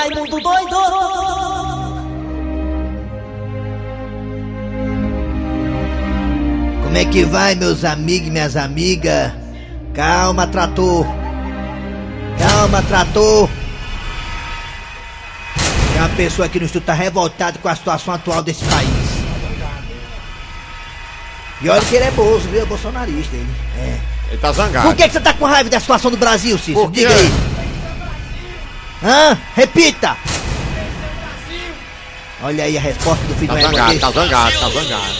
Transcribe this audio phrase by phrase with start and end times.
[0.00, 0.76] Raimundo doido!
[6.82, 9.32] Como é que vai, meus amigos e minhas amigas?
[9.92, 11.04] Calma, trator.
[12.38, 13.50] Calma, trator.
[15.92, 18.88] Tem uma pessoa aqui no estúdio tá revoltada com a situação atual desse país.
[21.60, 22.62] E olha que ele é bolso, viu?
[22.62, 23.54] É bolsonarista, ele.
[23.76, 24.00] É.
[24.30, 24.88] Ele tá zangado.
[24.88, 26.90] Por que, que você tá com raiva da situação do Brasil, Cícero?
[26.90, 27.49] Diga aí.
[29.02, 29.38] Hã?
[29.54, 30.16] Repita!
[32.42, 35.14] Olha aí a resposta do filho Tá do zangado, tá zangado, tá zangado.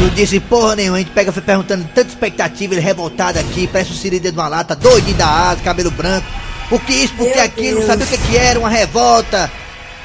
[0.00, 3.92] Não disse porra nenhuma, a gente pega foi perguntando tanta expectativa, ele revoltado aqui, parece
[3.92, 6.26] o Siri dentro de uma lata, doidinho da asa, cabelo branco.
[6.68, 9.50] Por que isso, por que Meu aquilo, não sabia o que, que era, uma revolta.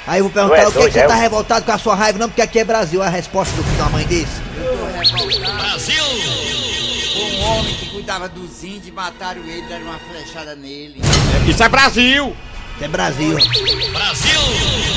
[0.05, 1.07] Aí eu vou perguntar, Tu é o que, que você é?
[1.07, 2.19] tá revoltado com a sua raiva?
[2.19, 4.41] Não, porque aqui é Brasil, a resposta do filho da mãe desse.
[7.17, 11.01] Um homem que cuidava dos índios, mataram ele, deram uma flechada nele.
[11.47, 12.35] Isso é Brasil!
[12.79, 13.35] É Brasil.
[13.91, 14.39] Brasil!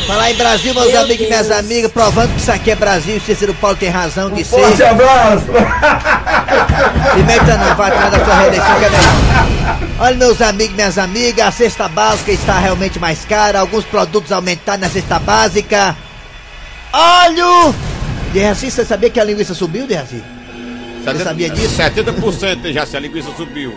[0.06, 3.16] Falar em Brasil, meus Meu amigos e minhas amigas, provando que isso aqui é Brasil,
[3.16, 4.60] o Cícero Paulo tem razão de ser.
[4.60, 5.46] Forte abraço!
[7.26, 9.78] Meta não, vai atrás da sua reeleição que é melhor.
[9.98, 14.30] Olha, meus amigos e minhas amigas, a cesta básica está realmente mais cara, alguns produtos
[14.30, 15.96] aumentaram na cesta básica.
[16.92, 17.74] Óleo!
[18.32, 19.86] Derraci, você sabia que a linguiça subiu,
[21.04, 21.18] Derraci?
[21.18, 21.76] Você sabia disso?
[21.76, 23.74] 70% já se a linguiça subiu.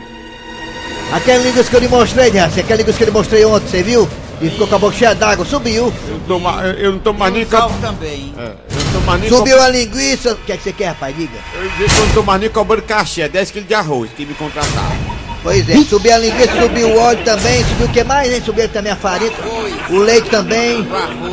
[1.11, 3.83] Aquela linguiça que eu lhe mostrei, Derraci, aquela linguiça que eu lhe mostrei ontem, você
[3.83, 4.09] viu?
[4.41, 5.93] E ficou com a boca cheia d'água, subiu.
[6.07, 8.33] Eu não tô, ma- eu não tô mais nem o co- também.
[8.37, 10.33] É, eu não tô mais nem Subiu a linguiça.
[10.33, 11.15] O que é que você quer, rapaz?
[11.15, 11.37] Diga.
[11.55, 14.09] Eu disse que eu não tô mais nem cobrando cachê, é 10 quilos de arroz
[14.17, 15.13] que me contrataram.
[15.43, 18.41] Pois é, subiu a linguiça, subiu o óleo também, subiu o que mais, hein?
[18.43, 19.31] Subiu também a farinha,
[19.89, 20.81] o leite também,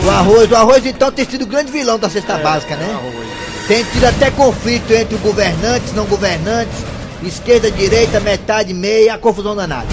[0.04, 0.50] o arroz.
[0.50, 2.98] O arroz, então, tem sido o grande vilão da cesta básica, né?
[3.70, 6.74] Tem tido até conflito entre governantes, não governantes,
[7.22, 9.86] esquerda, direita, metade, meia, a confusão danada.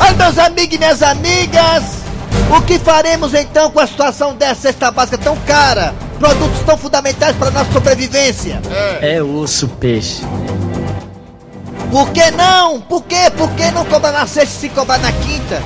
[0.00, 1.84] Olha, meus amigos e minhas amigas,
[2.50, 5.94] o que faremos então com a situação dessa cesta básica tão cara?
[6.18, 8.62] Produtos tão fundamentais para a nossa sobrevivência.
[9.02, 10.22] É osso, peixe.
[11.90, 12.80] Por que não?
[12.80, 13.30] Por quê?
[13.36, 15.62] Por que não cobrar na sexta se cobrar na quinta?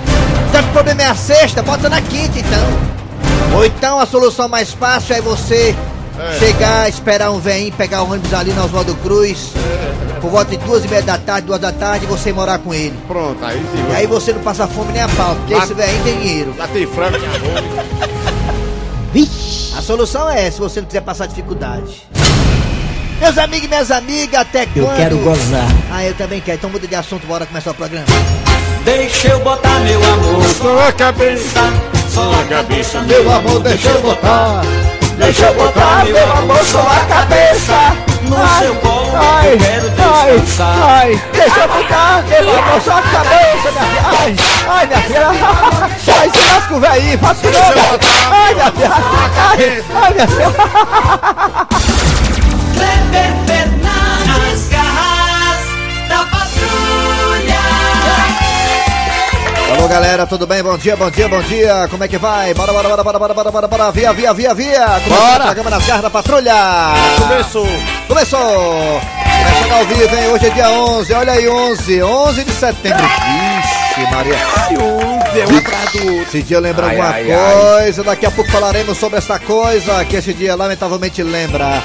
[0.52, 3.56] Já que o problema é a sexta, bota na quinta então.
[3.56, 5.76] Ou então a solução mais fácil é você
[6.38, 9.52] chegar, esperar um veinho, pegar o ônibus ali na Oswaldo Cruz,
[10.20, 12.72] por volta de duas e meia da tarde, duas da tarde, e você morar com
[12.74, 12.94] ele.
[13.06, 13.84] Pronto, aí sim.
[13.90, 16.54] E aí você não passa fome nem a pau, porque Mas- esse veinho tem dinheiro.
[16.56, 18.10] Já tem frango e arroz.
[19.76, 22.06] A solução é essa, se você não quiser passar dificuldade.
[23.20, 24.76] Meus amigos e minhas amigas, até quando?
[24.90, 25.66] Eu quero gozar.
[25.90, 26.58] Ah, eu também quero.
[26.58, 28.06] Então muda de assunto, bora começar o programa.
[28.84, 31.60] Deixa eu botar meu amor Só a cabeça,
[32.14, 34.62] só a cabeça, Meu amor, deixa eu botar.
[35.20, 39.12] Deixa eu botar meu amor só a cabeça no seu colo.
[39.44, 40.82] eu quero descansar.
[40.82, 44.02] ai, deixa eu botar, meu amor, só a cabeça, minha filha.
[44.18, 44.34] Ai,
[44.66, 45.28] ai, minha filha.
[46.18, 47.50] Ai, se lasca o aí, faça o.
[48.32, 48.90] Ai, minha filha.
[49.36, 50.56] Ai, ai, minha filha.
[59.80, 60.62] Alô, galera, tudo bem?
[60.62, 61.88] Bom dia, bom dia, bom dia.
[61.90, 62.52] Como é que vai?
[62.52, 63.90] Bora, bora, bora, bora, bora, bora, bora, bora.
[63.90, 64.86] Via, via, via, via.
[65.02, 66.54] Começando o programa nas garras da patrulha.
[67.18, 67.66] Começou.
[68.06, 69.00] Começou!
[69.38, 70.28] Começando ao vivo, hein?
[70.28, 73.02] Hoje é dia 11, olha aí, 11, 11 de setembro.
[73.02, 74.34] Vixe, Maria.
[74.34, 76.22] É um atrás do outro.
[76.28, 77.24] Esse dia lembra Ai, alguma ai,
[77.80, 81.82] coisa, daqui a pouco falaremos sobre essa coisa que esse dia lamentavelmente lembra.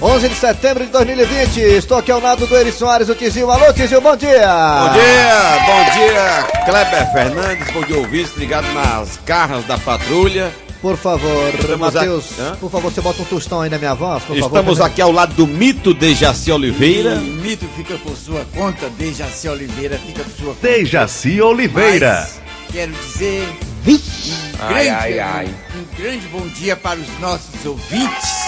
[0.00, 3.50] 11 de setembro de 2020, estou aqui ao lado do Eri Soares, o Tizil.
[3.50, 4.46] Alô, Tizil, bom dia!
[4.46, 10.52] Bom dia, bom dia, Kleber Fernandes, bom dia ouvintes, ligado nas garras da patrulha.
[10.82, 12.56] Por favor, Estamos Matheus, Hã?
[12.60, 14.46] por favor, você bota um tostão aí na minha voz, por favor.
[14.58, 14.92] Estamos também.
[14.92, 17.14] aqui ao lado do mito de Jaci Oliveira.
[17.14, 20.68] O mito fica por sua conta, Dejaci Oliveira fica por sua conta.
[20.68, 22.20] Dejaci Oliveira.
[22.20, 22.40] Mas,
[22.70, 23.48] quero dizer
[23.82, 25.48] Vixe, um Ai, grande, ai, ai.
[25.74, 28.45] um grande bom dia para os nossos ouvintes.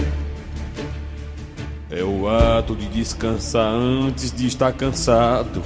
[1.91, 5.62] é o ato de descansar antes de estar cansado.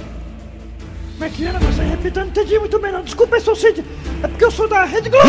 [1.13, 1.59] Como é que era?
[1.59, 3.03] Você repita, não entendi muito bem não.
[3.03, 3.83] Desculpa, eu sou Cid.
[4.23, 5.27] É porque eu sou da Rede Globo.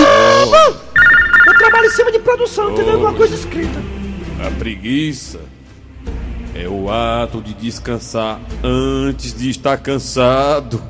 [1.47, 2.95] Eu trabalho em cima de produção, entendeu?
[2.95, 3.79] Alguma coisa escrita.
[4.47, 5.41] A preguiça
[6.55, 10.83] é o ato de descansar antes de estar cansado.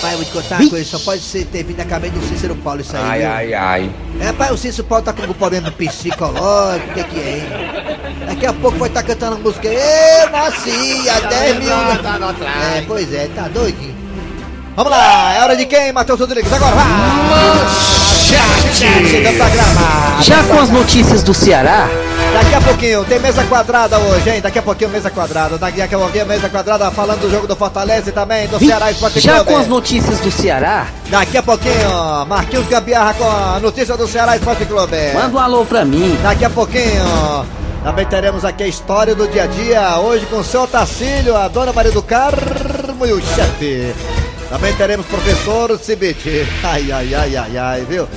[0.00, 2.26] Rapaz, eu vou te contar uma coisa, só pode ser ter vindo na cabeça do
[2.26, 3.02] Cícero Paulo isso aí.
[3.02, 3.28] Ai, viu?
[3.28, 3.90] ai, ai.
[4.18, 8.26] É, rapaz, o Cícero Paulo tá com algum problema psicológico, o que que é, hein?
[8.26, 12.40] Daqui a pouco vai estar cantando a música Eu nasci há 10 mil anos.
[12.40, 13.94] É, pois é, tá doidinho.
[14.74, 16.50] Vamos lá, é hora de quem, Matheus Rodrigues?
[16.50, 16.86] Agora vai!
[18.72, 20.22] Chegando pra gramado.
[20.22, 21.86] Já com as notícias do Ceará,
[22.32, 24.40] Daqui a pouquinho, tem mesa quadrada hoje, hein?
[24.40, 25.58] Daqui a pouquinho, mesa quadrada.
[25.58, 29.20] Daqui a pouquinho, mesa quadrada falando do jogo do Fortaleza e também do Ceará Esporte
[29.20, 29.50] já Clube.
[29.50, 34.36] com as notícias do Ceará, Daqui a pouquinho, Marquinhos Gambiarra com a notícia do Ceará
[34.36, 34.96] Esporte Clube.
[35.12, 36.16] manda um alô pra mim.
[36.22, 37.46] Daqui a pouquinho,
[37.82, 39.98] também teremos aqui a história do dia a dia.
[39.98, 43.92] Hoje com o seu Tacílio, a dona Maria do Carmo e o chefe.
[44.48, 46.46] Também teremos professor Cibite.
[46.62, 48.08] Ai, ai, ai, ai, ai, viu?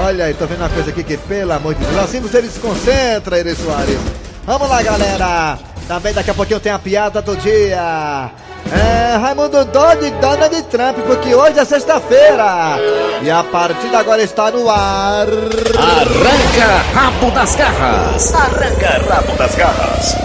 [0.00, 3.38] Olha aí, tô vendo uma coisa aqui que, pelo amor de Deus, assim você desconcentra,
[3.38, 3.98] Eri Soares.
[4.46, 5.58] Vamos lá, galera.
[5.88, 8.30] Também daqui a pouquinho tem a piada do dia.
[8.70, 12.76] É, Raimundo Dodd e Donald Trump, porque hoje é sexta-feira.
[13.22, 15.26] E a partida agora está no ar.
[15.26, 18.34] Arranca rabo das garras.
[18.34, 20.16] Arranca rabo das garras.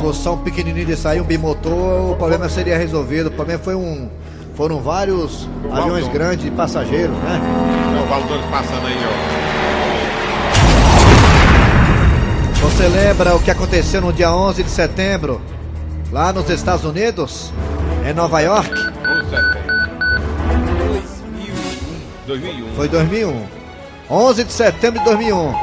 [0.00, 3.26] Fosse só um pequenininho desse aí, um bimotor, o problema seria resolvido.
[3.28, 4.08] O problema foi um.
[4.54, 7.40] Foram vários aviões grandes de passageiros, né?
[7.96, 9.44] É o Valdones passando aí, ó.
[12.64, 15.40] Você lembra o que aconteceu no dia 11 de setembro,
[16.12, 17.52] lá nos Estados Unidos,
[18.08, 18.70] em Nova York?
[18.70, 19.64] 11 de setembro.
[22.26, 22.74] 2001.
[22.74, 23.46] Foi 2001.
[24.10, 25.54] 11 de setembro de 2001.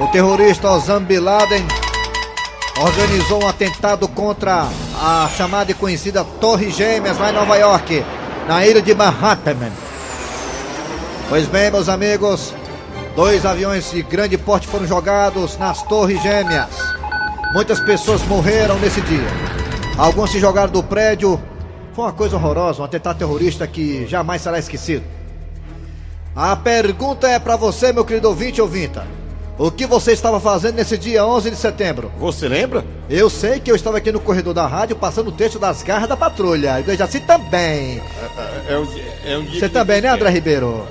[0.00, 1.66] O terrorista Osama Bin Laden
[2.80, 8.04] organizou um atentado contra a chamada e conhecida Torre Gêmeas lá em Nova York,
[8.46, 9.56] na ilha de Manhattan.
[11.28, 12.54] Pois bem, meus amigos,
[13.16, 16.70] dois aviões de grande porte foram jogados nas Torres Gêmeas.
[17.52, 19.26] Muitas pessoas morreram nesse dia.
[19.96, 21.40] Alguns se jogaram do prédio.
[21.92, 25.04] Foi uma coisa horrorosa, um atentado terrorista que jamais será esquecido.
[26.36, 29.17] A pergunta é pra você, meu querido ouvinte ouvinta.
[29.58, 32.12] O que você estava fazendo nesse dia 11 de setembro?
[32.18, 32.84] Você lembra?
[33.10, 36.08] Eu sei que eu estava aqui no corredor da rádio passando o texto das garras
[36.08, 36.78] da patrulha.
[36.78, 38.00] E o Dejaci também.
[38.68, 40.34] É um dia, é um dia Você também, né, André quer.
[40.34, 40.86] Ribeiro?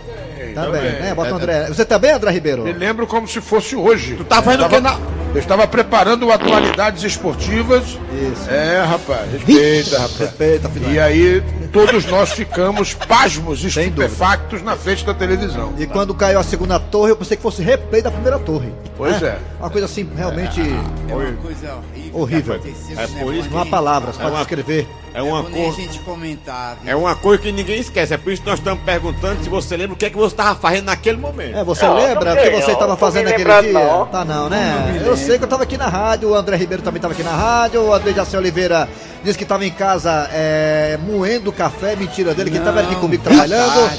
[0.54, 1.02] Também, também.
[1.02, 1.14] né?
[1.16, 1.68] Bota o É, André.
[1.70, 2.64] Você também, André Ribeiro?
[2.64, 4.16] Me lembro como se fosse hoje.
[4.16, 5.00] Tu tá fazendo eu o que na-
[5.34, 7.84] Eu estava preparando atualidades esportivas.
[7.84, 8.50] Isso.
[8.50, 10.20] É, rapaz, respeita, rapaz.
[10.20, 10.92] Respeita, filho.
[10.92, 15.74] E aí, todos nós ficamos pasmos, estupefactos na frente da televisão.
[15.78, 18.74] E quando caiu a segunda torre, eu pensei que fosse replay da primeira torre.
[18.96, 19.30] Pois né?
[19.30, 19.40] é.
[19.60, 22.20] Uma coisa assim, realmente É uma coisa horrível.
[22.22, 22.54] horrível.
[22.56, 24.88] É esse por isso Não há palavras para uma- descrever.
[25.14, 25.76] É uma Não é nem a cor.
[25.76, 26.78] gente comentar.
[26.82, 26.92] viu?
[26.92, 28.14] É uma coisa que ninguém esquece.
[28.14, 30.34] É por isso que nós estamos perguntando se você lembra o que é que você
[30.34, 31.58] estava fazendo naquele momento.
[31.58, 34.06] É, você lembra o que você estava fazendo naquele dia?
[34.12, 35.02] Tá não, né?
[35.04, 37.32] Eu sei que eu estava aqui na rádio, o André Ribeiro também estava aqui na
[37.32, 38.88] rádio, o André Jaci Oliveira
[39.28, 43.92] disse que estava em casa é, moendo café, mentira dele, que estava aqui comigo trabalhando.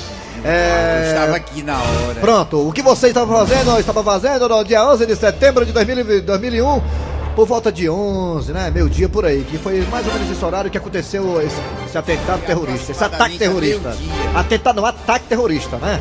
[0.43, 2.21] É, Eu estava aqui na hora.
[2.21, 5.73] Pronto, o que você estava fazendo, eu estava fazendo no dia 11 de setembro de
[5.73, 6.81] 2000 2001,
[7.35, 10.45] por volta de 11, né, meio dia por aí, que foi mais ou menos esse
[10.45, 11.57] horário que aconteceu esse,
[11.87, 14.39] esse atentado terrorista, esse ataque aproximadamente terrorista.
[14.39, 16.01] Atentado não, ataque terrorista, né?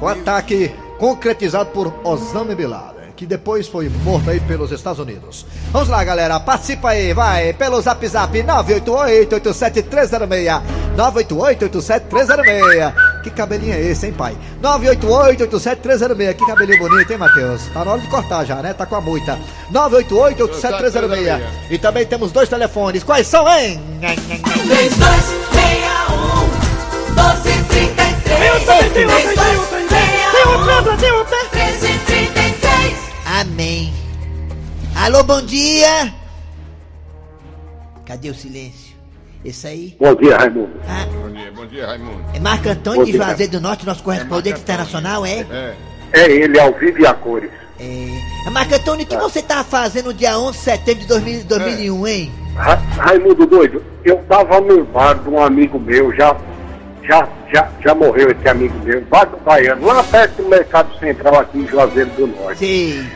[0.00, 2.97] O ataque concretizado por Osama Bin Laden.
[3.18, 5.44] Que depois foi morto aí pelos Estados Unidos.
[5.72, 6.38] Vamos lá, galera.
[6.38, 7.52] Participa aí, vai.
[7.52, 10.62] Pelo zap zap 988-87306.
[10.96, 12.94] 988-87306.
[13.24, 14.36] Que cabelinho é esse, hein, pai?
[14.62, 16.34] 988-87306.
[16.34, 17.66] Que cabelinho bonito, hein, Matheus?
[17.74, 18.72] Tá na hora de cortar já, né?
[18.72, 19.36] Tá com a muita.
[19.72, 21.42] 988-87306.
[21.70, 23.02] E também temos dois telefones.
[23.02, 23.80] Quais são, hein?
[23.98, 26.48] 3261
[27.16, 29.78] 1233 Tem outra, tem outra, tem outra.
[30.30, 31.36] Tem outra, tem outra.
[31.52, 32.17] 1333
[33.40, 33.92] Amém.
[34.96, 36.12] Alô, bom dia.
[38.04, 38.96] Cadê o silêncio?
[39.44, 39.96] Esse aí?
[40.00, 40.70] Bom dia, Raimundo.
[40.88, 42.20] Ah, Bom dia, bom dia, Raimundo.
[42.34, 44.88] É Marco Antônio de Juazeiro do Norte, nosso correspondente Marco Antônio.
[44.88, 45.46] internacional, é?
[45.50, 45.74] É.
[46.12, 47.48] É ele, ao vivo e a cores.
[47.78, 48.50] É.
[48.50, 52.06] Marco Antônio, o que você tava fazendo no dia 11 de setembro de 2000 2001,
[52.08, 52.32] hein?
[52.56, 56.36] Ra Raimundo doido, eu tava no bar de um amigo meu, já,
[57.08, 61.38] já, já, já morreu esse amigo meu, bar do Baiano, lá perto do Mercado Central
[61.38, 62.58] aqui em Juazeiro do Norte.
[62.58, 63.06] Sei.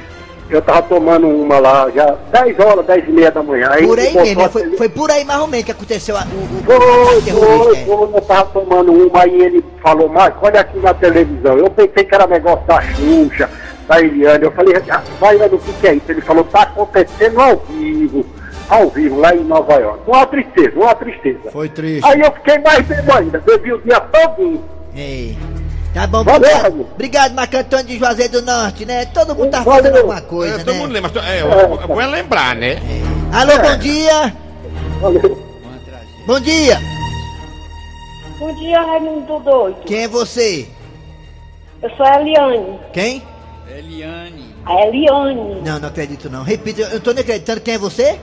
[0.52, 3.68] Eu tava tomando uma lá, já 10 horas, 10 e meia da manhã.
[3.70, 4.44] Aí Por aí mesmo, né?
[4.46, 6.76] a foi, tele- foi por aí mais ou menos que aconteceu a- o, o, Foi,
[6.76, 6.78] o
[7.12, 7.78] foi, terrorista.
[7.78, 7.84] é.
[7.86, 11.56] foi, eu tava tomando uma e ele falou, Marco, olha aqui na televisão.
[11.56, 13.48] Eu pensei que era negócio da Xuxa,
[13.88, 14.44] da Eliane.
[14.44, 16.04] Eu falei, ah, Baiano, o que, que é isso?
[16.10, 18.24] Ele falou, tá acontecendo ao vivo,
[18.68, 20.00] ao vivo, lá em Nova York.
[20.06, 21.50] Uma tristeza, uma tristeza.
[21.50, 22.06] Foi triste.
[22.06, 24.60] Aí eu fiquei mais bebo ainda, bebi o dia todo.
[24.94, 25.38] Ei.
[25.94, 26.80] Tá bom, Valeu, obrigado.
[26.94, 29.04] Obrigado, Marco Antônio de Juazeiro do Norte, né?
[29.06, 29.82] Todo mundo tá Valeu.
[29.82, 30.80] fazendo alguma É, coisa, todo né?
[30.80, 31.10] mundo lembra.
[31.14, 32.78] mas, É, é, bom é lembrar, né?
[33.32, 34.34] Alô, bom dia.
[35.00, 35.42] Valeu.
[36.26, 36.80] Bom dia.
[38.38, 39.76] Bom dia, Raimundo Doido.
[39.84, 40.66] Quem é você?
[41.82, 42.80] Eu sou a Eliane.
[42.92, 43.22] Quem?
[43.68, 44.54] Eliane.
[44.64, 45.60] A Eliane.
[45.62, 46.42] Não, não acredito não.
[46.42, 47.60] Repita, eu tô nem acreditando.
[47.60, 48.18] Quem é você?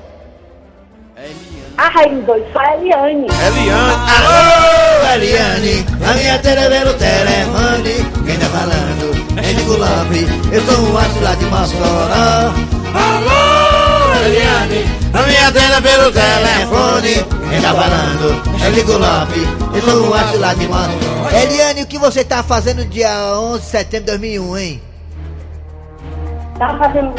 [1.77, 3.27] Ah, Raimundo Doido, sou a Eliane.
[3.27, 3.93] Eliane.
[4.17, 4.78] Alô,
[5.15, 7.93] Eliane, a minha tela pelo telefone.
[8.25, 10.29] Quem tá falando é Nico Lopes.
[10.51, 12.53] Eu sou um astro lá de Mossoró.
[12.93, 17.25] Alô, Eliane, a minha tela pelo telefone.
[17.49, 19.47] Quem tá falando é Nico Lopes.
[19.73, 21.29] Eu sou um astro lá de Mossoró.
[21.41, 24.81] Eliane, o que você tá fazendo dia 11 de setembro de 2001, hein?
[26.59, 27.13] Tava fazendo.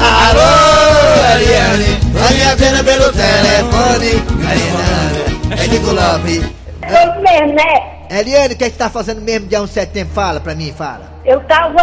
[0.00, 1.98] Alô, Eliane,
[2.28, 4.22] a minha tela pelo telefone.
[4.38, 6.63] Eliane, é Nico Lopes.
[6.88, 7.94] Foi mesmo, né?
[8.10, 10.14] Eliane, o que é que tá fazendo mesmo dia 11 de setembro?
[10.14, 11.12] Fala pra mim, fala.
[11.24, 11.80] Eu tava.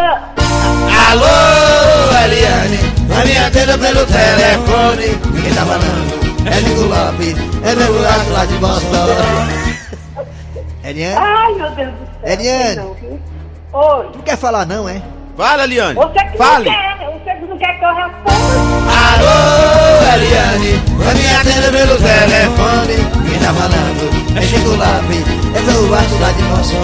[1.10, 2.79] Alô, Eliane,
[3.22, 5.41] a minha tela pelo telefone.
[5.43, 6.22] Quem tá falando?
[6.46, 9.08] É Nico Lopes, é meu laço lá de Boston.
[10.84, 12.34] Eliane, Ai, meu Deus do céu.
[12.34, 12.81] Eliane.
[13.74, 14.10] Oi.
[14.15, 15.01] não quer falar não, é?
[15.38, 15.96] Fala, Eliane.
[15.96, 16.70] Você que Fale.
[16.70, 18.31] não quer, você que não quer que eu responda.
[19.01, 23.29] Alô, Eliane, a minha tela pelo telefone.
[23.29, 24.11] Quem tá falando?
[24.36, 26.78] É Chico Lopes, é meu laço lá de Boston.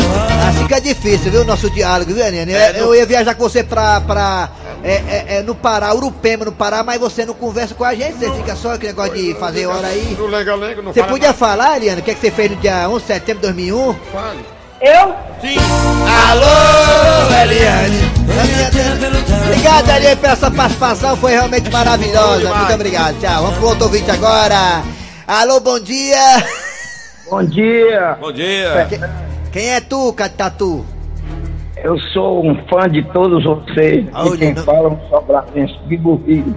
[0.50, 2.54] Assim que é difícil, viu, o nosso diálogo, viu, Eliane?
[2.54, 4.02] É, Eu, eu ia viajar com você pra...
[4.02, 4.50] pra
[4.84, 8.18] é, é, é, no Pará, Urupema, no Pará, mas você não conversa com a gente,
[8.18, 10.16] você fica só aquele negócio de fazer hora aí.
[10.18, 11.40] No legal, legal, não Você fala podia nada.
[11.40, 13.94] falar, Eliane, o que, é que você fez no dia 11 de setembro de 2001?
[14.12, 14.46] Fale.
[14.80, 15.16] Eu?
[15.42, 15.58] Sim.
[16.30, 18.12] Alô, Eliane!
[19.48, 22.54] Obrigado, Eliane, pela sua participação, foi realmente maravilhosa.
[22.54, 23.42] Muito obrigado, tchau.
[23.44, 24.84] Vamos pro outro ouvinte agora.
[25.28, 26.67] Alô, bom dia!
[27.30, 28.86] Bom dia, Bom dia.
[28.90, 29.00] Que-
[29.52, 30.86] Quem é tu, Catatu?
[31.84, 34.06] eu sou um fã de todos vocês.
[34.14, 36.56] Olha, E quem não- fala é um sobradense, Bigorrilho.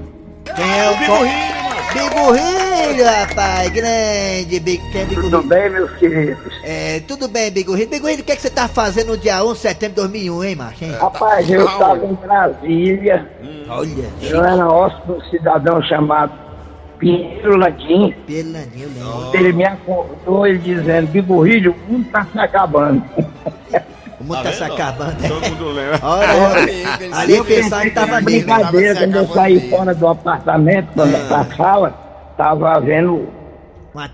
[0.57, 1.61] Quem é o Bigorrilho,
[1.93, 4.61] Bigorrilho, rapaz, grande.
[4.61, 4.81] Big...
[4.95, 6.53] É Tudo bem, meus queridos?
[6.65, 7.89] É, tudo bem, Bigorrilho.
[7.91, 10.45] Bigorrilho, o que, é que você tá fazendo no dia 11 de setembro de 2001,
[10.45, 10.85] hein, macho?
[10.85, 10.93] hein?
[11.01, 13.29] Rapaz, eu estava em Brasília,
[13.69, 16.33] Olha, eu era hóspede de um cidadão chamado
[17.01, 18.15] Pinheiro Landim.
[18.27, 19.31] pelandinho, lembro.
[19.35, 23.03] Ele me acordou ele dizendo, Bigorrilho, o mundo tá se acabando.
[24.21, 25.17] O mundo tá se acabando.
[25.27, 25.99] Todo mundo lembra.
[26.05, 29.71] Olha, Ele ali eu pensava que tava Brincadeira, se quando eu saí mesmo.
[29.71, 31.91] fora do apartamento, quando pra sala,
[32.37, 33.29] tava vendo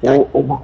[0.02, 0.28] Um o...
[0.32, 0.60] o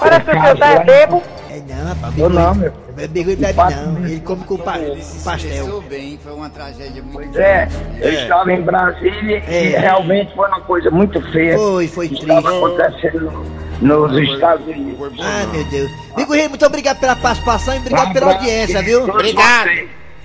[0.00, 1.22] Parece que o eu tá bebo.
[1.68, 2.18] É não, rapaz.
[2.18, 2.72] Eu não, meu.
[3.08, 4.04] Bigorrilho bebe não.
[4.06, 5.82] Ele come com pa- Ele pastel.
[5.88, 7.68] bem, foi uma tragédia muito Pois é,
[8.00, 8.22] eu É.
[8.22, 9.78] estava em Brasília e É.
[9.78, 11.56] realmente foi uma coisa muito feia.
[11.56, 12.56] Foi, foi que Estava triste.
[12.64, 13.44] acontecendo
[13.80, 14.98] nos Estados Unidos.
[14.98, 15.22] Foi bom.
[15.22, 15.52] Ah, não.
[15.52, 15.90] meu Deus.
[16.16, 19.04] Bigorrilho, muito obrigado pela participação e obrigado Um pela audiência, viu?
[19.04, 19.68] Obrigado.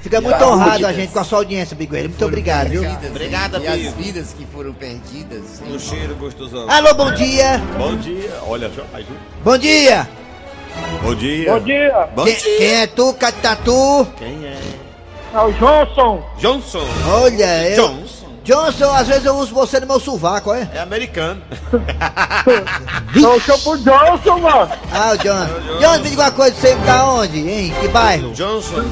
[0.02, 2.10] Fica muito honrado a gente com a sua audiência, Bigorrilho.
[2.10, 2.84] Muito obrigado, viu?
[3.10, 5.62] Obrigado, E as vidas que foram perdidas.
[5.68, 6.70] No cheiro gostosão.
[6.70, 7.60] Alô, bom dia.
[7.78, 8.32] Bom dia.
[8.48, 8.84] Olha viu?
[9.44, 10.08] Bom dia.
[11.08, 11.54] Bom dia.
[11.54, 12.58] Bom dia, Bom Quem, dia.
[12.58, 14.06] quem é tu, Catatu?
[14.18, 14.60] Quem é?
[15.34, 16.22] é o Johnson.
[16.38, 16.86] Johnson.
[17.10, 17.88] Olha, eu...
[17.88, 18.28] Johnson.
[18.44, 20.70] Johnson, às vezes eu uso você no meu sovaco, é?
[20.74, 21.42] É americano.
[23.16, 24.70] Eu chamo pro Johnson, mano.
[24.92, 25.80] Ah, o John.
[25.80, 27.74] John, me diga uma coisa, você tá onde, hein?
[27.82, 28.32] Que bairro?
[28.32, 28.84] Johnson.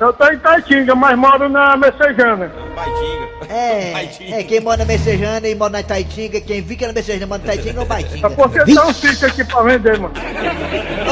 [0.00, 2.52] Eu tô em Taitinga, mas moro na Messejana.
[2.74, 3.28] Baitinga.
[3.48, 4.36] É, Baitinga.
[4.36, 7.54] é, quem mora na Messejana e mora na Itaitinga, quem fica na Messejana mora na
[7.54, 8.30] Itaitinga ou Baitinga.
[8.30, 8.74] Porque Vixe.
[8.74, 10.14] não fica aqui pra vender, mano.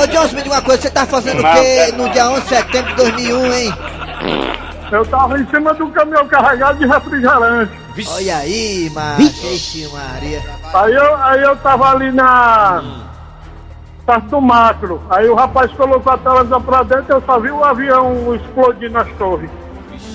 [0.02, 2.48] Ô, Johnson, me diga uma coisa, você tá fazendo o quê no dia 11 de
[2.48, 3.74] setembro de 2001, hein?
[4.90, 7.72] Eu tava em cima do caminhão carregado de refrigerante.
[8.08, 10.42] Olha aí, Ixi, Maria.
[10.74, 12.82] Aí eu, aí eu tava ali na.
[14.04, 15.00] Perto do macro.
[15.10, 19.08] Aí o rapaz colocou a televisão pra dentro eu só vi o avião explodir nas
[19.12, 19.48] torres.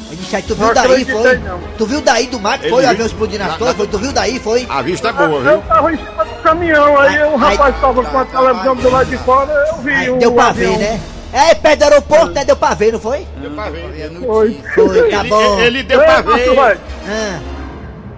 [0.10, 1.38] Aí tu viu Não daí, foi?
[1.40, 1.60] não.
[1.78, 2.78] Tu viu daí do mato, Ele foi?
[2.80, 2.90] O viu.
[2.92, 3.88] avião explodindo nas Na- torres, na- foi?
[3.88, 4.66] Tu viu daí, foi?
[4.70, 5.62] A vista é boa, Eu viu?
[5.68, 9.18] tava em cima do caminhão, aí o rapaz tava com a televisão do lado de
[9.18, 10.78] fora, eu vi Aí o deu pra avião.
[10.78, 11.02] ver, né?
[11.34, 12.46] É, perto do aeroporto, né?
[12.46, 13.28] Deu pra ver, não foi?
[13.42, 14.12] Deu pra ver.
[14.26, 14.62] Foi.
[14.74, 15.60] Foi, tá Ele, bom.
[15.60, 16.80] ele deu Ei, pra macho, ver.
[17.10, 17.40] Ah,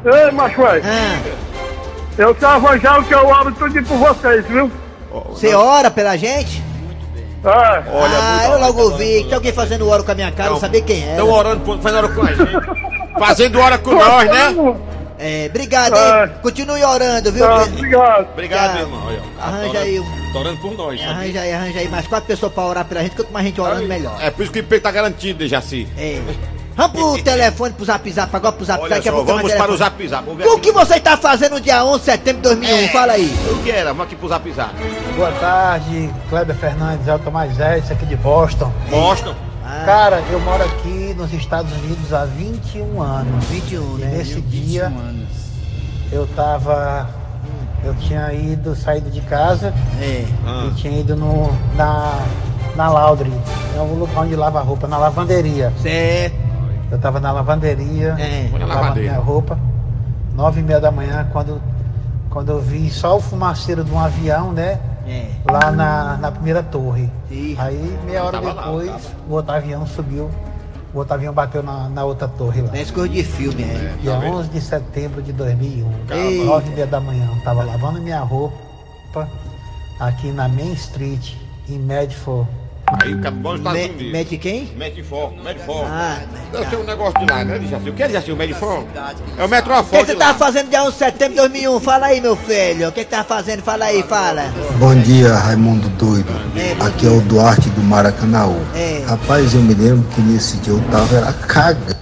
[0.05, 0.83] Ei, macho, velho.
[0.85, 1.19] ah.
[2.17, 4.71] Eu tava já o que eu oro tudo por vocês, viu?
[5.31, 6.61] Você ora pela gente?
[7.43, 7.47] É.
[7.49, 9.23] Olha, ah, eu logo vi.
[9.23, 10.59] Tem alguém fazendo hora com a minha cara, eu Não.
[10.59, 11.11] sabia quem era.
[11.11, 12.51] Estão orando, por- fazendo hora com a gente.
[13.17, 14.55] Fazendo hora com nós, né?
[15.21, 16.23] É, obrigado, É.
[16.25, 16.31] hein?
[16.41, 17.45] Continue orando, viu?
[17.45, 18.27] Tá, obrigado.
[18.31, 19.03] Obrigado, meu irmão.
[19.07, 19.41] Olha, ó.
[19.43, 21.11] Arranja Tá orando- aí um- Tá orando por nós, sabe?
[21.11, 23.15] Arranja aí, arranja aí mais quatro pessoas pra orar pela gente.
[23.15, 24.15] Quanto mais gente orando, melhor.
[24.21, 25.87] É por isso que o emprego tá garantido, Jaci.
[25.97, 26.21] É.
[26.79, 29.55] Vamos pro telefone, pro zap zap, agora pro zap Olha daqui a só, vamos mais
[29.55, 29.77] para o.
[29.77, 30.29] Zap Zap.
[30.29, 32.87] O que você tá fazendo no dia 11 de setembro de 2001?
[32.89, 33.37] Fala aí.
[33.51, 33.89] O que era?
[33.89, 34.73] Vamos aqui pro Zap Zap.
[35.15, 38.71] Boa tarde, Kleber Fernandes, Elton Moisés, aqui de Boston.
[38.89, 39.35] Mostra.
[39.65, 43.45] Ah, Cara, eu moro aqui nos Estados Unidos há 21 anos.
[43.45, 44.17] 21, E né?
[44.17, 44.91] nesse dia
[46.11, 47.07] eu tava.
[47.83, 50.25] Eu tinha ido, saído de casa É.
[50.67, 52.19] e tinha ido no, na,
[52.75, 53.31] na Laundry,
[53.75, 55.71] é o lugar onde lava roupa, na lavanderia.
[55.81, 56.48] Certo.
[56.91, 58.49] Eu tava na lavanderia, É.
[58.65, 59.57] Lavando minha roupa,
[60.33, 61.61] nove e meia da manhã, quando,
[62.29, 64.79] quando eu vi só o fumaceiro de um avião, né?
[65.07, 65.27] É.
[65.49, 67.09] Lá na, na primeira torre.
[67.31, 67.55] Ih.
[67.59, 69.01] Aí, meia hora lá, depois, tava.
[69.27, 70.29] o outro avião subiu,
[70.93, 72.75] o outro avião bateu na, na outra torre lá.
[72.77, 73.95] Isso coisa de filme, é.
[74.01, 74.37] Dia Tá vendo?
[74.37, 76.43] 11 de setembro de 2001, Ei.
[76.45, 79.27] 9 e meia da manhã, eu tava lavando minha roupa
[79.99, 81.33] aqui na Main Street,
[81.67, 82.47] em Medford.
[83.01, 84.11] Aí acabou nos Estados Me- Unidos.
[84.11, 84.69] Mete quem?
[84.77, 85.85] Medifor, Medifor.
[85.87, 86.17] Ah,
[86.51, 87.89] Deve ser um negócio de lá, né, Jaci?
[87.89, 88.31] O que é, Jaci?
[88.31, 88.83] O Medifor?
[89.37, 91.79] É o O que Metrofone você tava fazendo dia 11 de setembro de 2001?
[91.79, 92.89] Fala aí, meu filho.
[92.89, 93.61] O que você tava fazendo?
[93.61, 94.51] Fala aí, fala.
[94.79, 96.31] Bom dia, Raimundo Doido.
[96.55, 98.59] É, Aqui é o Duarte do Maracanãú.
[98.75, 99.03] É.
[99.07, 101.95] Rapaz, eu me lembro que nesse dia eu tava era cagando.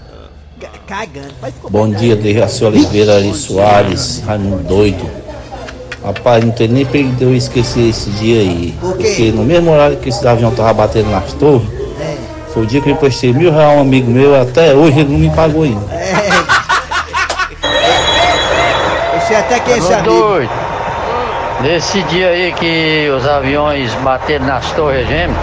[0.59, 1.33] Ca- Cagando.
[1.69, 5.26] Bom dia, Dejaci Oliveira Ari Soares, Raimundo Doido.
[6.03, 8.73] Rapaz, não tem nem pra eu esquecer esse dia aí.
[8.79, 9.03] Por quê?
[9.07, 11.67] Porque no mesmo horário que esse avião tava batendo nas torres,
[11.99, 12.15] É.
[12.53, 15.11] foi o dia que eu emprestei mil reais a um amigo meu, até hoje ele
[15.11, 15.81] não me pagou ainda.
[19.13, 20.09] Eu sei até quem é esse amigo.
[20.09, 20.49] doido.
[21.61, 25.37] Nesse dia aí que os aviões bateram nas torres gêmeas,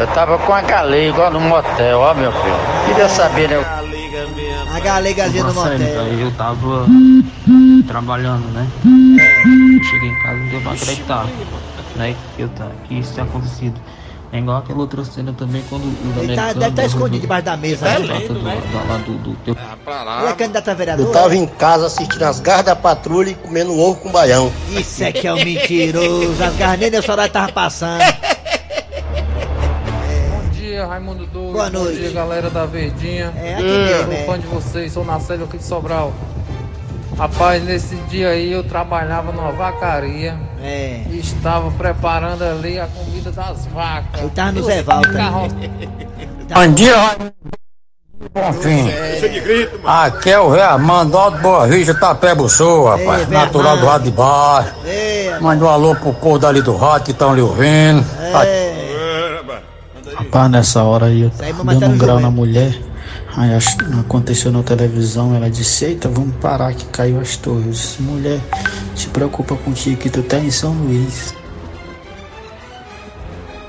[0.00, 0.02] É.
[0.02, 2.54] eu tava com a galega igual no motel, ó meu filho.
[2.86, 3.62] Queria saber, né?
[4.74, 5.78] A galegazinha no motel.
[5.78, 6.86] eu tava
[7.86, 8.66] trabalhando, né?
[9.90, 11.26] Cheguei em casa e não deu pra acreditar,
[11.96, 12.14] né?
[12.36, 13.80] Que, eu, tá- que isso tinha acontecido.
[14.32, 17.44] É igual aquela outra cena também quando o Ele tá, deve estar derrubou escondido debaixo
[17.46, 17.84] da mesa.
[17.84, 17.96] né?
[18.06, 18.52] porta do, da-
[18.88, 19.56] lá do, do teu
[20.20, 21.06] Ele é candidato a vereador?
[21.06, 24.52] Eu tava em casa assistindo as garras da patrulha e comendo ovo com baião.
[24.70, 26.40] Isso é que é um mentiroso.
[26.44, 28.00] As garras nem nesse horário tava passando.
[30.30, 31.52] Bom dia, Raimundo Doido.
[31.52, 31.96] Boa noite.
[31.96, 33.32] Bom dia, galera da Verdinha.
[33.36, 34.24] É, aqui mesmo, Sou é.
[34.26, 36.12] fã de vocês, sou Marcelo aqui de Sobral.
[37.16, 41.02] Rapaz, nesse dia aí eu trabalhava numa vacaria É.
[41.10, 44.22] e estava preparando ali a comida das vacas.
[44.22, 44.82] Eu tava no Zé.
[44.82, 45.48] Carro-
[46.54, 47.32] Bom dia, Raimundo.
[48.34, 48.90] Bonfim.
[49.84, 53.22] Aqui é o Rei Armando Alto Boa Vista, Tapé Sul, rapaz.
[53.22, 54.74] Ei, Natural do lado de baixo.
[54.84, 58.04] Ei, Mande um alô pro povo dali do rato que estão lhe ouvindo.
[58.44, 58.70] é.
[60.16, 62.78] Rapaz, nessa hora aí, eu aí, dando tá um grau na mulher.
[63.36, 63.50] Aí
[64.00, 67.96] aconteceu na televisão, ela disse, eita, vamos parar que caiu as torres.
[68.00, 68.40] Mulher,
[68.94, 71.34] se preocupa contigo que tu tá em São Luís.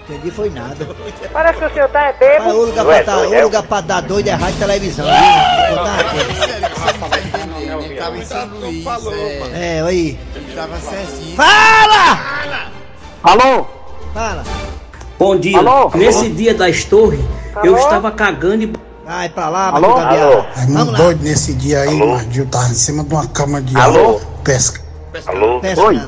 [0.09, 0.87] Entendi foi nada.
[1.31, 2.49] Parece que o senhor tá é Mas bebo.
[2.49, 5.05] o lugar pra, tá, o lugar pra dar doido é rádio e televisão.
[7.81, 8.85] Ele tava em São Luís.
[9.53, 10.19] É, aí.
[10.35, 11.35] ele tava certinho.
[11.37, 12.71] Fala!
[13.23, 13.67] Alô?
[14.13, 14.43] Fala.
[15.17, 15.59] Bom dia.
[15.59, 15.91] Alô?
[15.95, 17.21] Nesse dia das torres,
[17.63, 18.73] eu estava cagando e.
[19.05, 19.97] Vai pra lá, Alô?
[19.97, 19.99] Alô?
[19.99, 20.97] Vamos Raimundo lá.
[20.97, 24.21] Doido, nesse dia aí, o Gil tava em cima de uma cama de Alô?
[24.43, 24.79] pesca.
[25.27, 25.59] Alô?
[25.59, 26.01] Peça Oi.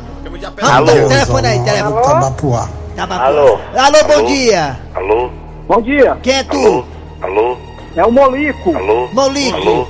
[0.62, 0.86] Alô?
[1.08, 2.04] Telefone aí, telefone.
[2.04, 2.70] Tabapuá.
[2.96, 3.14] Tá bom.
[3.16, 3.60] Alô?
[3.76, 4.26] Alô, bom Alô?
[4.28, 4.80] dia.
[4.96, 5.30] Alô?
[5.68, 6.18] Bom dia.
[6.22, 6.58] Quem é tu?
[6.58, 6.86] Alô?
[7.22, 7.58] Alô?
[7.96, 8.76] É o Molico.
[8.76, 9.10] Alô?
[9.12, 9.54] Molique.
[9.68, 9.88] Alô?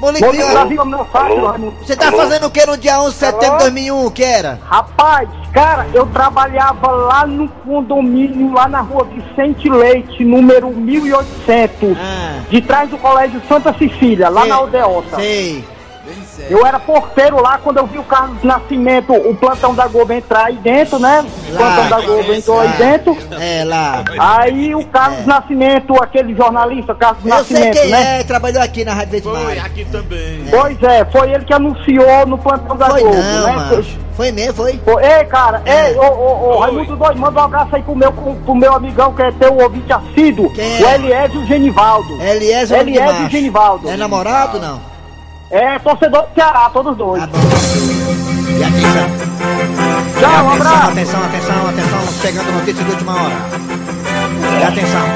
[0.00, 1.06] Molico Alô?
[1.12, 1.74] Raimundo.
[1.84, 2.16] você tá Alô?
[2.18, 3.58] fazendo o que no dia 11 de setembro de Alô?
[3.58, 4.06] 2001?
[4.06, 4.58] O que era?
[4.64, 12.40] Rapaz, cara, eu trabalhava lá no condomínio, lá na rua Vicente Leite, número 1800, Ah,
[12.50, 14.50] de trás do colégio Santa Cecília, lá Sei.
[14.50, 15.16] na Aldeota.
[15.16, 15.64] sei.
[16.48, 20.46] Eu era porteiro lá quando eu vi o Carlos Nascimento, o plantão da Globo entrar
[20.46, 21.24] aí dentro, né?
[21.52, 23.16] O plantão da Globo entrou aí dentro.
[23.40, 24.04] É, lá.
[24.18, 28.20] Aí o Carlos Nascimento, aquele jornalista, Carlos Eu sei Nascimento, quem né?
[28.20, 29.66] é, trabalhou aqui na Rádio Verde Mar.
[29.66, 30.44] aqui também.
[30.50, 33.52] Pois é, foi ele que anunciou no plantão da Foi Globo, não, né?
[33.52, 34.04] macho.
[34.16, 34.74] Foi mesmo, foi?
[34.78, 38.12] Pô, Ei, cara, ei, ô, ô, ô, Raimundo Doido, manda um abraço aí pro meu,
[38.12, 40.94] pro, pro meu amigão que é teu ouvinte assíduo, Quem o é?
[40.94, 42.22] Eliésio e o Genivaldo.
[42.22, 43.30] Eliésio e?
[43.30, 43.90] Genivaldo.
[43.90, 44.93] É namorado não?
[45.54, 47.22] É, torcedor do Ceará, todos dois.
[47.22, 49.06] E atenção.
[50.18, 50.90] Tchau, um atenção, abraço.
[50.90, 53.36] atenção, atenção, atenção, chegando notícia de última hora.
[54.58, 55.06] E atenção.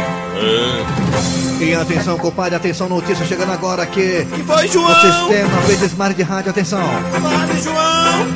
[1.61, 4.25] E atenção, compadre, atenção, notícia chegando agora aqui.
[4.33, 4.89] Que foi, João?
[4.89, 6.87] No sistema Verdes Mar de Rádio, atenção.
[6.87, 8.27] Fale, João!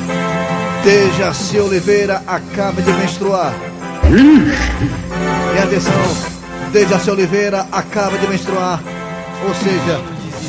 [0.83, 3.53] Dejaci Oliveira acaba de menstruar.
[5.55, 5.93] E atenção,
[6.73, 8.81] Dejaci Oliveira acaba de menstruar.
[9.47, 10.01] Ou seja,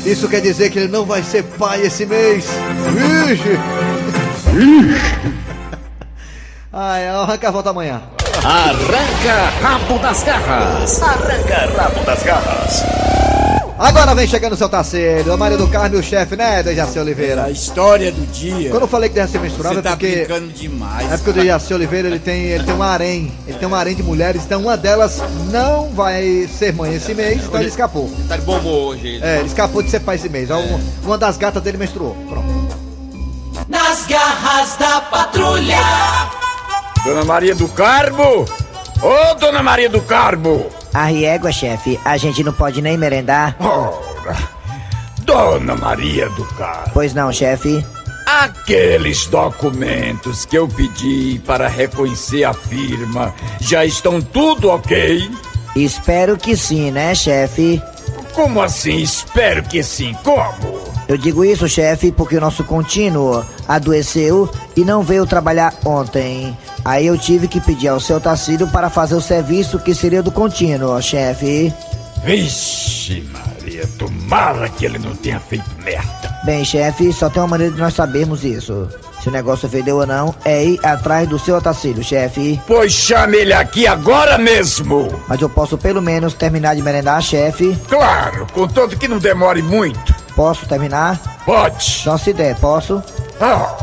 [0.05, 2.47] isso quer dizer que ele não vai ser pai esse mês.
[3.27, 3.59] Vixe!
[6.73, 8.03] Ai, arranca a volta amanhã.
[8.45, 11.03] Arranca rabo das garras.
[11.03, 12.83] Arranca rabo das garras.
[13.77, 16.97] Agora vem chegando o seu Tarcílio, a Maria do Carmo e o chefe, né, Dejaci
[16.97, 17.45] Oliveira?
[17.47, 18.71] A história do dia.
[18.71, 20.15] Quando eu falei que Dejaci menstruava Você é tá porque...
[20.17, 21.11] brincando demais.
[21.13, 23.97] É porque o Dejaci Oliveira ele tem, ele tem um harém, ele tem um harém
[23.97, 28.09] de mulheres, então uma delas não vai ser mãe esse mês, então ele escapou.
[28.29, 29.09] Tá de bom humor hoje.
[29.09, 29.25] ele.
[29.25, 30.51] É, ele escapou de ser pai esse mês.
[30.51, 32.17] Uma- Uma das gatas dele menstruou.
[32.29, 32.77] Pronto.
[33.69, 35.79] Nas garras da patrulha.
[37.05, 38.45] Dona Maria do Carmo?
[39.03, 40.67] Ô, Dona Maria do Carmo!
[40.95, 43.57] A riégua, chefe, a gente não pode nem merendar.
[43.59, 44.37] Ora,
[45.23, 47.85] Dona Maria do Carmo, Pois não, chefe.
[48.27, 55.29] aqueles documentos que eu pedi para reconhecer a firma já estão tudo ok?
[55.75, 57.83] Espero que sim, né, chefe?
[58.33, 58.99] Como assim?
[59.03, 60.15] Espero que sim.
[60.23, 60.94] Como?
[61.09, 66.57] Eu digo isso, chefe, porque o nosso contínuo adoeceu e não veio trabalhar ontem.
[66.85, 70.33] Aí eu tive que pedir ao seu Tacílio para fazer o serviço que seria do
[70.33, 71.73] contínuo, chefe.
[72.25, 76.35] Vixe, Maria, tomara que ele não tenha feito merda.
[76.45, 78.89] Bem, chefe, só tem uma maneira de nós sabermos isso.
[79.23, 82.61] Se o negócio fedeu ou não, é ir atrás do seu Otacílio, chefe.
[82.67, 85.09] Pois chame ele aqui agora mesmo.
[85.27, 87.75] Mas eu posso pelo menos terminar de merendar, chefe.
[87.89, 90.14] Claro, contanto que não demore muito.
[90.37, 91.21] Posso terminar?
[91.45, 91.83] Pode.
[91.83, 93.03] Só se der, posso?
[93.41, 93.75] Ah,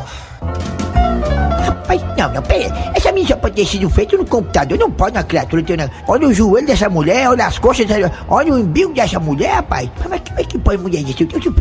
[1.65, 2.73] Rapaz, não, não, pera.
[2.95, 4.77] Essa missa pode ter sido feita no computador.
[4.77, 5.91] Não pode na criatura ter.
[6.07, 9.89] Olha o joelho dessa mulher, olha as coxas, dessa- olha o umbigo dessa mulher, rapaz.
[10.09, 11.23] Mas como é que pode mulher disso?
[11.33, 11.53] Eu sou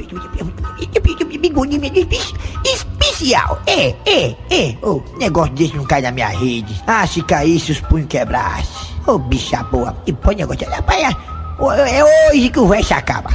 [2.64, 3.60] especial.
[3.66, 4.76] É, é, é.
[4.82, 6.82] Ô, negócio desse não cai na minha rede.
[6.86, 8.64] Ah, se caísse, os punhos quebrassem.
[9.06, 9.96] Ô, bicha boa.
[10.06, 10.68] E põe negócio.
[10.70, 13.30] Rapaz, é, é hoje que o verso acaba.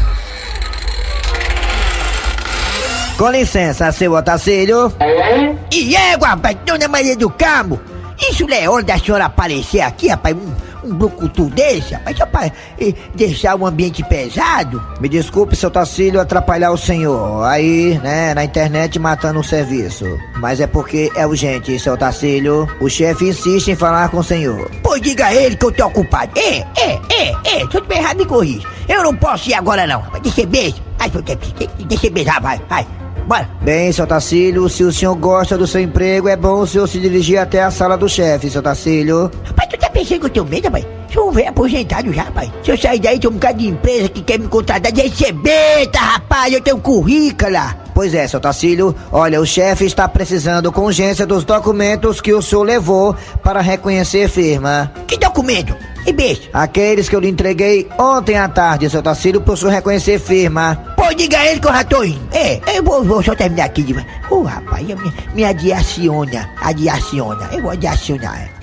[3.18, 4.92] Com licença, seu Otacílio.
[5.72, 7.80] E égua, rapaz, dona Maria do Carmo.
[8.20, 12.26] Isso não é hora da senhora aparecer aqui, rapaz, um, um brucutu desse, rapaz, só
[12.26, 12.48] pra
[12.78, 14.84] eh, deixar o ambiente pesado.
[15.00, 17.46] Me desculpe, seu Tacílio, atrapalhar o senhor.
[17.46, 20.06] Aí, né, na internet matando o serviço.
[20.36, 22.68] Mas é porque é urgente, seu Tacílio.
[22.82, 24.70] O chefe insiste em falar com o senhor.
[24.84, 26.38] Pois diga a ele que eu tô ocupado.
[26.38, 28.68] É, é, é, é, se eu tiver errado, me corrija.
[28.90, 30.02] Eu não posso ir agora, não.
[30.02, 30.84] Vai descer beijo.
[31.00, 31.10] Ai,
[31.88, 32.86] deixa beijo, vai, vai.
[33.26, 33.50] Bora.
[33.62, 37.00] Bem, seu Tacílio, se o senhor gosta do seu emprego, é bom o senhor se
[37.00, 39.32] dirigir até a sala do chefe, seu Tacílio.
[39.44, 40.86] Rapaz, tu tá pensando que eu tenho medo, rapaz?
[41.12, 42.52] Sou um velho aposentado já, rapaz.
[42.64, 45.98] Se eu sair daí, tem um bocado de empresa que quer me contratar de recebeta,
[45.98, 46.54] rapaz.
[46.54, 47.76] Eu tenho currículo lá.
[47.96, 52.42] Pois é, seu Tacílio, olha, o chefe está precisando com urgência dos documentos que o
[52.42, 54.92] senhor levou para reconhecer firma.
[55.08, 55.74] Que documento?
[56.06, 56.42] E beijo.
[56.54, 60.94] Aqueles que eu lhe entreguei ontem à tarde, seu Tacílio, para o senhor reconhecer firma.
[60.96, 62.22] Pô, diga a ele que eu já tô indo.
[62.32, 63.96] É, eu vou, vou só terminar aqui de.
[64.30, 64.96] Ô, rapaz, me,
[65.34, 66.50] me adiaciona.
[66.62, 67.50] Adiaciona.
[67.52, 68.40] Eu vou adiacionar.
[68.42, 68.56] é.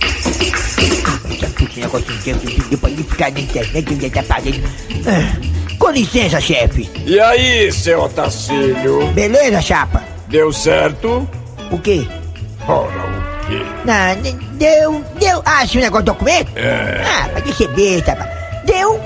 [1.65, 4.63] Esse negócio de tempo, depois de ficar na internet, onde tá fazendo.
[5.07, 5.37] Ah,
[5.79, 6.89] Com licença, chefe.
[7.07, 9.07] E aí, seu Otacílio?
[9.13, 10.03] Beleza, chapa?
[10.29, 11.29] Deu certo?
[11.71, 12.07] O quê?
[12.69, 13.32] Ora, o quê?
[13.85, 15.43] Não, deu, deu.
[15.45, 16.53] Ah, esse negócio do documento?
[16.57, 17.03] É.
[17.05, 18.15] Ah, vai receber, tá?
[18.65, 19.01] Deu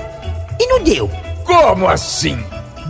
[0.59, 1.09] e não deu.
[1.43, 2.37] Como assim?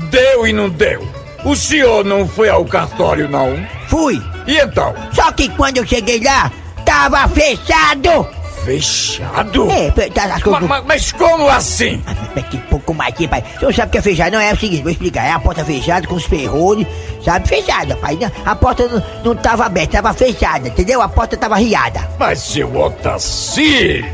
[0.09, 1.07] Deu e não deu?
[1.43, 3.57] O senhor não foi ao cartório, não?
[3.87, 4.21] Fui.
[4.45, 4.93] E então?
[5.13, 6.51] Só que quando eu cheguei lá,
[6.85, 8.27] tava fechado.
[8.67, 9.71] Fechado?
[9.71, 12.03] É, tá, as coisas- Ma- ma- mas como assim?
[12.35, 13.41] Mas que pouco mais aqui, pai.
[13.55, 14.33] O senhor sabe o que é fechado?
[14.33, 15.25] Não é o seguinte, vou explicar.
[15.25, 16.85] É a porta fechada com os ferrolhos,
[17.23, 17.47] sabe?
[17.47, 18.19] Fechada, pai.
[18.45, 21.01] A porta não, não tava aberta, tava fechada, entendeu?
[21.01, 22.05] A porta tava riada.
[22.19, 24.05] Mas, seu Otacílio,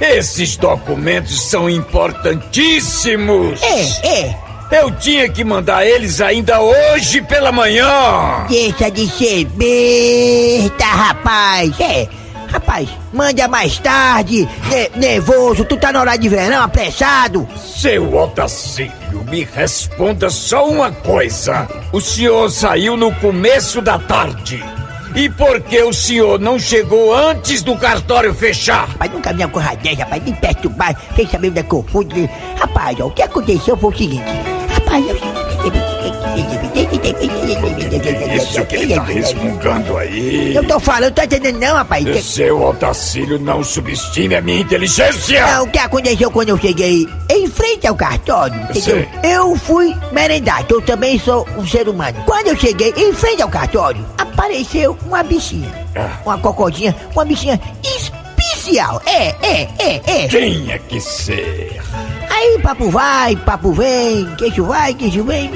[0.00, 3.62] esses documentos são importantíssimos.
[3.62, 4.36] É, é.
[4.72, 8.46] Eu tinha que mandar eles ainda hoje pela manhã.
[8.48, 11.72] Deixa de ser besta, rapaz.
[11.80, 12.06] É,
[12.52, 14.48] rapaz, manda mais tarde.
[14.68, 17.48] Ne- nervoso, tu tá na hora de verão, apressado.
[17.56, 18.92] Seu Otacílio,
[19.28, 21.68] me responda só uma coisa.
[21.92, 24.62] O senhor saiu no começo da tarde.
[25.14, 28.86] E por que o senhor não chegou antes do cartório fechar?
[28.90, 31.84] Rapaz, nunca vi uma coisa dessa, rapaz, me perturbar, sem saber onde é que eu
[31.90, 32.06] fui.
[32.56, 34.24] Rapaz, ó, o que aconteceu foi o seguinte.
[34.72, 35.39] Rapaz, eu...
[38.34, 40.54] Isso que ele tá resmungando aí.
[40.54, 42.24] Eu tô falando, tá entendendo não, rapaz?
[42.24, 45.46] Seu Otacílio, não subestime a minha inteligência.
[45.46, 48.82] Não, o que aconteceu quando eu cheguei em frente ao cartório, entendeu?
[48.82, 49.08] Sei.
[49.22, 52.22] Eu fui merendar, que eu também sou um ser humano.
[52.24, 55.72] Quando eu cheguei em frente ao cartório, apareceu uma bichinha.
[56.24, 59.02] Uma cocodinha, uma bichinha especial.
[59.04, 60.28] É, é, é, é.
[60.28, 61.80] Tinha que ser.
[62.40, 65.50] Aí papo vai, papo vem, queixo vai, queixo vem.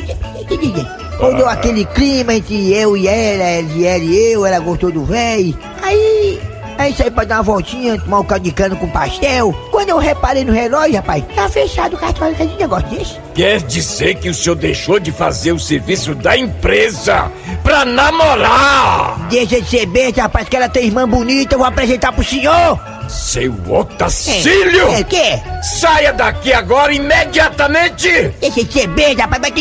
[1.18, 4.92] Quando deu aquele clima entre eu e ela, ela e ela e eu, ela gostou
[4.92, 5.56] do véi.
[5.80, 6.38] Aí,
[6.76, 9.54] aí saí pra dar uma voltinha, tomar um caldo de cana com pastel.
[9.70, 13.16] Quando eu reparei no relógio, rapaz, tá fechado o cartório, tem negócio desse.
[13.34, 19.26] Quer dizer que o senhor deixou de fazer o serviço da empresa pra namorar?
[19.30, 22.78] Deixa de ser besta, rapaz, que ela tem irmã bonita, eu vou apresentar pro senhor.
[23.08, 24.88] Seu Otacílio!
[24.88, 25.42] É, é, que?
[25.62, 28.32] Saia daqui agora imediatamente!
[28.40, 29.52] Deixa de ser besta, rapaz, mas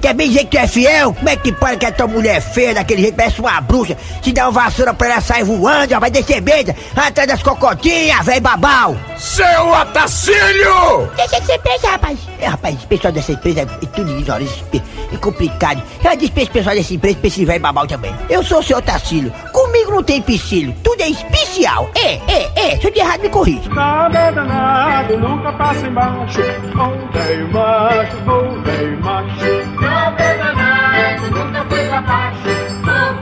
[0.00, 1.14] quer bem dizer que tu é fiel?
[1.14, 4.32] Como é que pode que a tua mulher feia daquele jeito, parece uma bruxa, se
[4.32, 8.24] dá uma vassoura pra ela sair voando, rapaz, deixa de ser besta, atrás das cocotinhas,
[8.24, 8.96] velho babau.
[9.18, 11.10] Seu Otacílio!
[11.16, 12.18] Deixa de ser besta, rapaz.
[12.38, 14.82] É, rapaz, esse pessoal dessa empresa é tudo ignorante,
[15.12, 15.82] é complicado.
[16.04, 18.14] Eu dispenso o pessoal dessa empresa pra esse velho babau também.
[18.28, 19.32] Eu sou o seu Tacílio,
[19.74, 21.90] comigo não tem empecilho, tudo é especial.
[21.96, 23.68] É, é, é, se eu de errado me corrija.
[23.70, 26.40] Nada danado, nunca passa embaixo.
[26.40, 29.80] Ô velho macho, ô velho macho.
[29.80, 32.44] Nada danado, nunca foi pra baixo.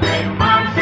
[0.00, 0.80] Velho macho,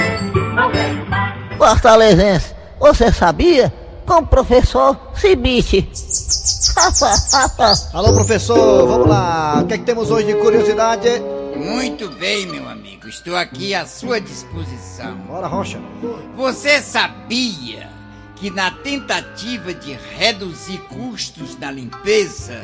[0.59, 1.56] ô velho macho.
[1.56, 3.72] Fortalezense, você sabia?
[4.04, 5.88] Com o professor Cibiche.
[7.94, 9.61] Alô, professor, vamos lá.
[9.62, 11.09] O que é que temos hoje de curiosidade?
[11.54, 12.80] Muito bem, meu amigo.
[13.11, 15.16] Estou aqui à sua disposição.
[15.27, 15.81] Bora, Rocha.
[16.37, 17.90] Você sabia
[18.37, 22.62] que na tentativa de reduzir custos na limpeza,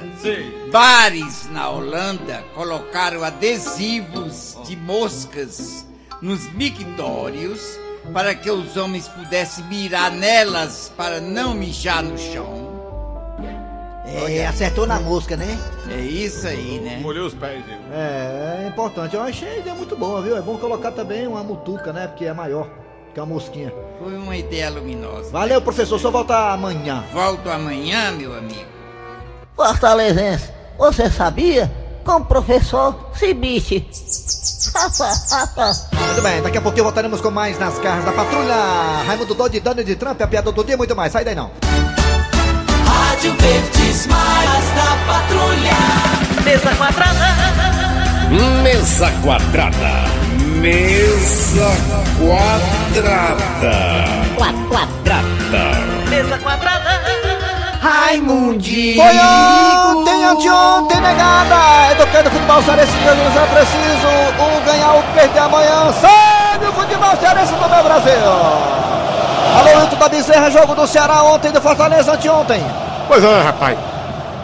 [0.70, 5.84] bares na Holanda colocaram adesivos de moscas
[6.22, 7.76] nos mictórios
[8.12, 12.66] para que os homens pudessem mirar nelas para não mijar no chão?
[14.06, 15.58] É, acertou na mosca, né?
[15.90, 16.98] É isso aí, né?
[17.02, 17.76] Molhou os pés, viu?
[17.92, 19.16] É, é importante.
[19.16, 20.36] Eu achei a ideia muito boa, viu?
[20.36, 22.06] É bom colocar também uma mutuca, né?
[22.06, 22.68] Porque é maior
[23.12, 23.72] que a mosquinha.
[24.02, 25.30] Foi uma ideia luminosa.
[25.30, 25.98] Valeu, professor.
[25.98, 27.04] Só volta amanhã.
[27.12, 28.66] Volto amanhã, meu amigo.
[29.56, 31.70] Fortalezense, você sabia?
[32.04, 33.88] Com o professor Cibiche.
[36.06, 38.54] Muito bem, daqui a pouquinho voltaremos com mais nas garras da patrulha.
[39.06, 41.12] Raimundo Dodge, Dani de Trump, a piada do dia muito mais.
[41.12, 41.50] Sai daí não.
[43.16, 45.80] Rádio Verdes Maras da Patrulha.
[46.44, 47.28] Mesa quadrada.
[48.28, 49.94] Mesa quadrada.
[50.60, 51.72] Mesa
[52.18, 53.72] quadrada.
[54.36, 55.20] Quadrada.
[56.10, 57.00] Mesa quadrada.
[57.80, 59.02] Raimundinho.
[59.02, 61.92] Foi ontem, anteontem, negada.
[61.92, 64.08] Educando futebol cearense, Deus é preciso.
[64.44, 65.90] Um ganhar, um perder amanhã.
[66.02, 68.12] Sabe o futebol cearense do meu Brasil.
[69.58, 72.85] Alô, Hilton da Bezerra, jogo do Ceará ontem, do Fortaleza anteontem.
[73.08, 73.78] Pois é, rapaz.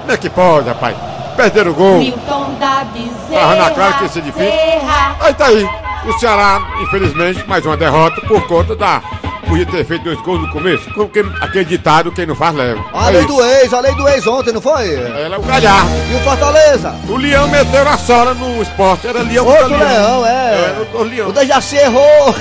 [0.01, 0.97] Como é que pode, rapaz?
[1.37, 1.99] Perderam o gol.
[1.99, 3.41] Milton da Bezerra.
[3.41, 4.51] Tava na cara que ia ser difícil.
[4.51, 5.17] Serra.
[5.21, 5.69] Aí tá aí.
[6.05, 9.01] O Ceará, infelizmente, mais uma derrota por conta da.
[9.49, 10.85] Podia ter feito dois gols no começo.
[10.95, 12.83] Porque aquele ditado, quem não faz leva.
[12.95, 13.29] A É lei isso.
[13.29, 14.95] do ex, a lei do ex ontem, não foi?
[14.95, 15.91] Ela é o galhardo.
[16.11, 16.95] E o Fortaleza?
[17.09, 19.07] O Leão meteu a sola no esporte.
[19.07, 20.55] Era Leão Outro leão, é.
[20.55, 21.29] Era o Leão.
[21.29, 22.35] O Dejaci errou.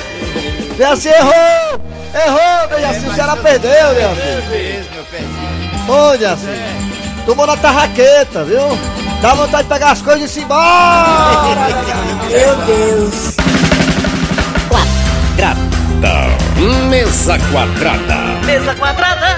[0.78, 1.82] Dejaci errou.
[2.14, 3.08] Errou, Dejaci.
[3.08, 4.50] O Ceará perdeu, Dejaci.
[4.50, 5.98] mesmo, meu pezinho.
[5.98, 6.46] Ô, Dejaci.
[7.26, 8.60] Tomou na tarraqueta, viu?
[9.22, 10.62] Dá vontade de pegar as coisas e se embora.
[12.30, 13.36] Meu Deus.
[14.68, 16.38] Quadrada.
[16.90, 18.16] Mesa quadrada.
[18.46, 19.38] Mesa quadrada.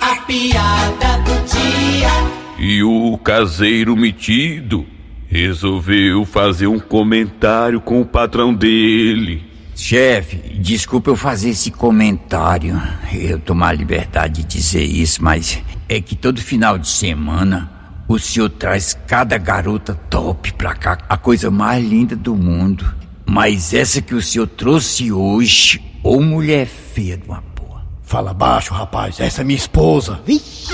[0.00, 2.10] A piada do dia.
[2.58, 4.84] E o caseiro metido
[5.28, 9.53] resolveu fazer um comentário com o patrão dele.
[9.74, 12.80] Chefe, desculpa eu fazer esse comentário.
[13.12, 17.70] Eu tomar a liberdade de dizer isso, mas é que todo final de semana
[18.06, 22.94] o senhor traz cada garota top pra cá, a coisa mais linda do mundo.
[23.26, 27.82] Mas essa que o senhor trouxe hoje, ou mulher feia de uma porra.
[28.02, 29.18] Fala baixo, rapaz.
[29.18, 30.20] Essa é minha esposa.
[30.28, 30.68] Isso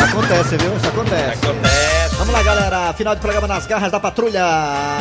[0.00, 0.76] acontece, viu?
[0.76, 1.46] Isso acontece.
[1.46, 1.81] Acontece.
[2.22, 2.92] Vamos lá, galera.
[2.92, 4.44] Final de programa nas garras da patrulha.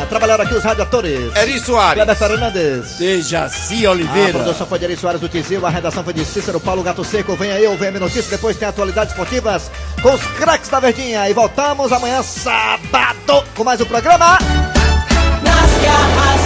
[0.10, 1.36] Trabalharam aqui os radioatores.
[1.36, 1.94] Eri Soares.
[1.94, 2.98] Kleber Fernandes.
[2.98, 4.32] Dejaci A Oliveira.
[4.40, 7.36] produção foi de Eri Soares do Tizil, a redação foi de Cícero Paulo Gato Seco.
[7.36, 9.70] Vem aí o VM Notícias, depois tem atualidades esportivas
[10.02, 11.30] com os craques da Verdinha.
[11.30, 14.40] E voltamos amanhã, sábado, com mais um programa.
[15.44, 16.42] Nas garras